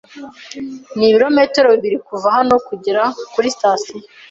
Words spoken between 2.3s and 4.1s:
hano kugera kuri sitasiyo.